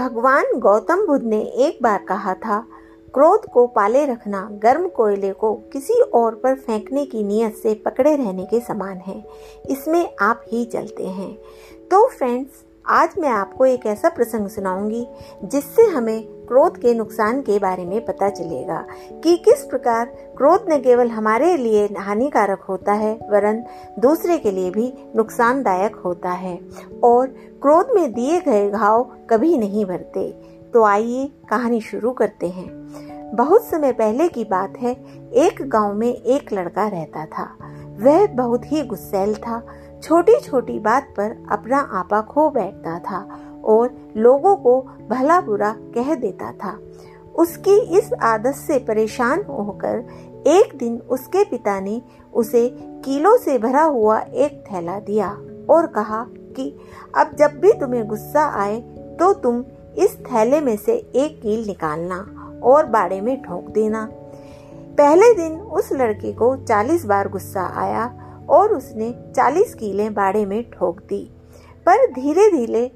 [0.00, 2.58] भगवान गौतम बुद्ध ने एक बार कहा था,
[3.14, 8.14] क्रोध को पाले रखना गर्म कोयले को किसी और पर फेंकने की नीयत से पकड़े
[8.16, 9.22] रहने के समान है।
[9.70, 11.32] इसमें आप ही चलते हैं।
[11.90, 15.06] तो फ्रेंड्स आज मैं आपको एक ऐसा प्रसंग सुनाऊँगी,
[15.44, 18.86] जिससे हमें क्रोध के नुकसान के बारे में पता चलेगा
[19.24, 20.06] कि किस प्रकार
[20.36, 23.64] क्रोध न केवल हमारे लिए हानिकारक होता है, वरन
[23.98, 26.58] दूसरे के लिए भी नुकसानदायक होता है,
[27.04, 27.26] और
[27.62, 30.30] क्रोध में दिए गए घाव कभी नहीं भरते।
[30.74, 32.68] तो आइए कहानी शुरू करते हैं।
[33.36, 34.92] बहुत समय पहले की बात है,
[35.32, 37.48] एक गाँव में एक लड़का रहता था।
[38.00, 39.62] वह बहुत ही गुस्सैल था
[40.02, 43.18] छोटी छोटी बात पर अपना आपा खो बैठता था
[43.64, 46.78] और लोगों को भला बुरा कह देता था।
[47.36, 50.04] उसकी इस आदत से परेशान होकर
[50.46, 52.02] एक दिन उसके पिता ने
[52.34, 52.68] उसे
[53.04, 55.28] कीलों से भरा हुआ एक थैला दिया
[55.70, 56.76] और कहा कि,
[57.16, 58.80] अब जब भी तुम्हें गुस्सा आए
[59.20, 59.64] तो तुम
[59.96, 62.18] इस थैले में से एक कील निकालना
[62.62, 64.08] और बाड़े में ठोक देना।
[64.98, 68.04] पहले दिन उस लड़के को चालीस बार गुस्सा आया
[68.50, 71.24] और उसने चालीस कीले बाड़े में ठोक दी।
[71.86, 72.86] पर धीरे धीरे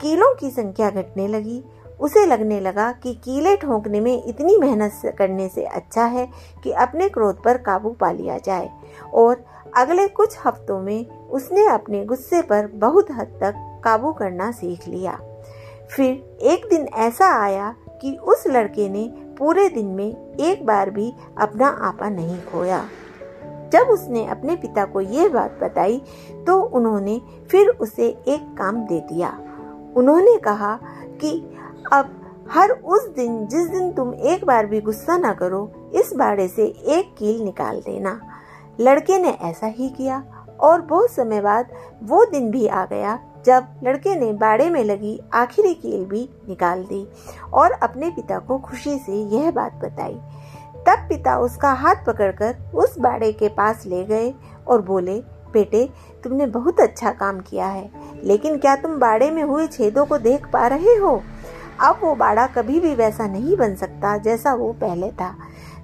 [0.00, 1.64] कीलों की संख्या घटने लगी।
[2.00, 6.28] उसे लगने लगा कि कीले ठोकने में इतनी मेहनत करने से अच्छा है
[6.64, 8.70] कि अपने क्रोध पर काबू पा लिया जाए।
[9.14, 9.44] और
[9.76, 13.54] अगले कुछ हफ्तों में उसने अपने गुस्से पर बहुत हद तक
[13.84, 15.18] काबू करना सीख लिया।
[15.96, 21.12] फिर एक दिन ऐसा आया कि उस लड़के ने पूरे दिन में एक बार भी
[21.40, 22.84] अपना आपा नहीं खोया।
[23.74, 26.00] जब उसने अपने पिता को यह बात बताई
[26.46, 29.28] तो उन्होंने फिर उसे एक काम दे दिया।
[29.96, 30.78] उन्होंने कहा
[31.20, 31.32] कि
[31.92, 36.46] अब हर उस दिन, जिस दिन तुम एक बार भी गुस्सा ना करो, इस बाड़े
[36.48, 38.20] से एक कील निकाल देना।
[38.78, 40.22] लड़के ने ऐसा ही किया,
[40.60, 41.68] और बहुत समय बाद
[42.02, 46.84] वो दिन भी आ गया, जब लड़के ने बाड़े में लगी आखिरी कील भी निकाल
[46.84, 47.06] दी,
[47.52, 50.20] और अपने पिता को खुशी से यह बात बताई
[50.86, 54.32] तब पिता उसका हाथ पकड़कर उस बाड़े के पास ले गए
[54.68, 55.18] और बोले,
[55.52, 55.88] बेटे,
[56.24, 57.90] तुमने बहुत अच्छा काम किया है,
[58.24, 61.22] लेकिन क्या तुम बाड़े में हुए छेदों को देख पा रहे हो?
[61.80, 65.34] अब वो बाड़ा कभी भी वैसा नहीं बन सकता जैसा वो पहले था।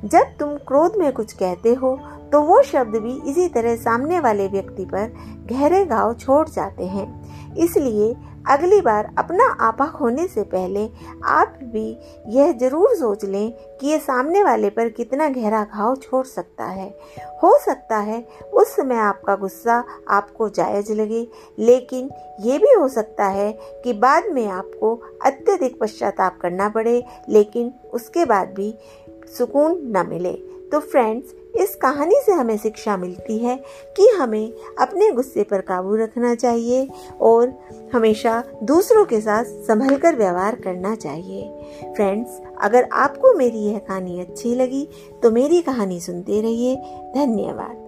[0.04, 1.98] जब तुम क्रोध में कुछ कहते हो
[2.32, 5.12] तो वो शब्द भी इसी तरह सामने वाले व्यक्ति पर
[5.46, 8.14] गहरे घाव छोड़ जाते हैं। इसलिए
[8.48, 10.88] अगली बार अपना आपा खोने से पहले
[11.24, 11.88] आप भी
[12.28, 16.88] यह ज़रूर सोच लें कि ये सामने वाले पर कितना गहरा घाव छोड़ सकता है।
[17.42, 18.20] हो सकता है
[18.52, 21.26] उस समय आपका गुस्सा आपको जायज़ लगे,
[21.58, 23.52] लेकिन ये भी हो सकता है
[23.84, 28.74] कि बाद में आपको अत्यधिक पश्चाताप करना पड़े, लेकिन उसके बाद भी
[29.38, 30.32] सुकून न मिले।
[30.72, 33.56] तो फ्रेंड्स इस कहानी से हमें शिक्षा मिलती है
[33.96, 36.88] कि हमें अपने गुस्से पर काबू रखना चाहिए
[37.20, 37.52] और
[37.94, 41.48] हमेशा दूसरों के साथ संभल कर व्यवहार करना चाहिए।
[41.96, 44.88] फ्रेंड्स, अगर आपको मेरी यह कहानी अच्छी लगी
[45.22, 46.76] तो मेरी कहानी सुनते रहिए।
[47.14, 47.79] धन्यवाद।